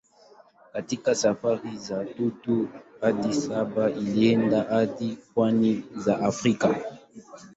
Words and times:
Katika 0.73 1.15
safari 1.15 1.77
za 1.77 2.05
tatu 2.05 2.67
hadi 3.01 3.33
saba 3.33 3.85
aliendelea 3.85 4.63
hadi 4.63 5.17
pwani 5.33 5.83
za 5.95 6.19
Afrika. 6.19 6.97